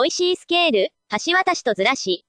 [0.00, 0.92] 美味しいスケール、
[1.26, 2.24] 橋渡しとずらし。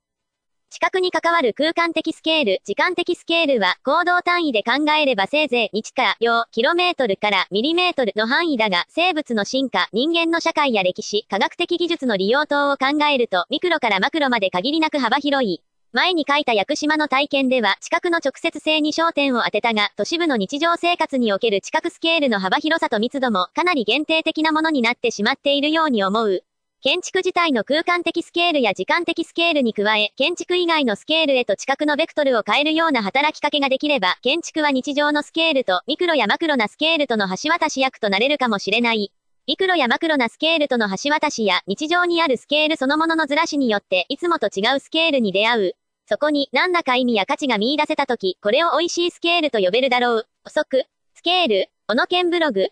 [0.71, 15.61] 視覚に関わる空間的スケール、時間的スケールは、行動単位で考えればせいぜい日から、秒、キロメートルからミリメートルの範囲だが、生物の進化、人間の社会や歴史、科学的技術の利用等を考えると、ミクロからマクロまで限りなく幅広い。
[15.91, 26.43] 前に書いた屋久島の体験では、知覚の直接性に焦点を当てたが、都市部の日常生活における知覚スケールの幅広さと密度も、かなり限定的なものになってしまっているように思う。
[26.81, 39.11] 建築自体の空間的スケールや時間的スケールに加え、建築以外のスケールへと知覚のベクトルを変えるような働きかけができれば、建築は日常のスケールとミクロやマクロなスケールとの橋渡し役となれるかもしれない。
[39.45, 45.73] ミクロやマクロなスケールとの橋渡しや日常にあるスケールそのもののずらしによっていつもと違うスケールに出会う。
[46.07, 50.27] そこに何らか意味や価値が見出せたとき、これを美味しいスケールと呼べるだろう。
[50.45, 50.85] 補足。
[51.13, 52.69] スケール、小野県ブログ。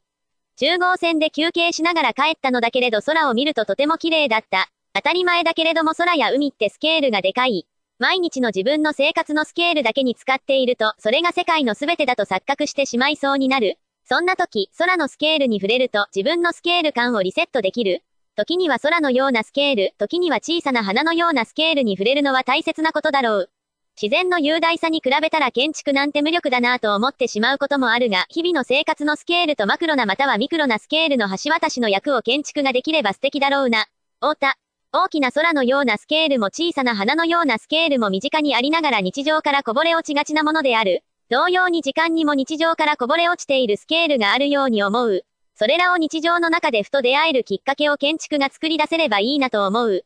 [0.59, 4.71] 中号線で休憩しながら帰ったのだけれど空を見るととても綺麗だった。
[4.91, 7.67] 当たり前だけれども空や海ってスケールがでかい。
[7.99, 13.77] 毎日の自分の生活のスケールだけに使っていると、それが世界の全てだと錯覚してしまいそうになる。
[14.03, 18.03] そんな時、空のスケールに触れると自分のスケール感をリセットできる。
[18.35, 23.49] 時には空のようなスケール、時には小さな花のようなスケールに触れるのは大切なことだろう。
[23.99, 33.87] 自然の雄大さに比べたら建築なんて無力だなぁと思ってしまうこともあるが、日々の生活のスケールとマクロなまたはミクロなスケールの橋渡しの役を建築ができれば素敵だろうな。
[34.21, 34.57] 太田。
[34.93, 41.03] 大きな空のようなスケールも小さな花のようなスケールも身近にありながら日常からこぼれ落ちがちなものである。
[41.31, 45.23] 同様に時間にも日常からこぼれ落ちているスケールがあるように思う。
[45.55, 50.05] それらを日常の中でふと出会えるきっかけを建築が作り出せればいいなと思う。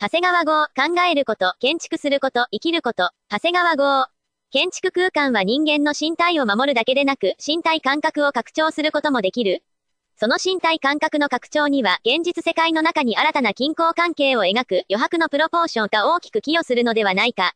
[0.00, 4.06] 長谷川号、考えること、建築すること、生きること、長谷川号。
[4.52, 9.64] 建築空間は人間の身体を守るだけでなく、身体感覚を拡張することもできる。
[10.14, 17.54] その身体感覚の拡張には、現実世界の中に新たな均衡関係を描く余白のプロポーションが大きく寄与するのではないか。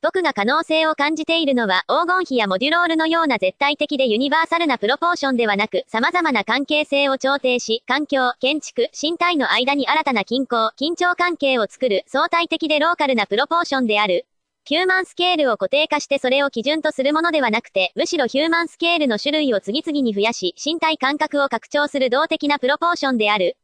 [0.00, 14.26] 僕が可能性を感じているのは黄金比やモデュロールのような絶対的でユニバーサルなプロポーションではなく様々な関係性を調停し、環境、建築、身体の間に新たな均衡、緊張関係を作る相対的でローカルなプロポーションである。
[14.64, 23.56] ヒューマンスケールを固定化してそれを基準とするものではなくて、むしろヒューマンスケールの種類を次々に増やし、身体感覚を拡張する動的なプロポーションである。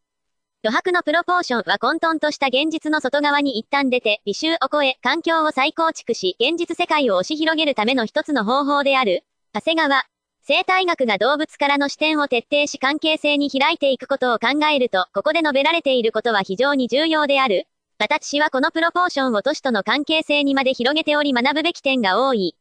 [0.67, 9.25] 余白のプロポーションは混沌とした現実の外側に一旦出て、微臭を超え、環境を再構築し、現実世界を押し広げるための一つの方法である。
[9.53, 10.05] 長谷川。
[10.41, 17.67] 生態学が動物からの視点を徹底し関係性に開いていくことを考えると、ここで述べられていることは非常に重要である。
[17.99, 22.57] 私はこのプロポーションを都市との関係性にまで広げており学ぶべき点が多い。